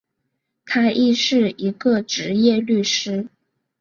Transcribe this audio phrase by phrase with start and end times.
[0.65, 3.27] 他亦是一个执业律师。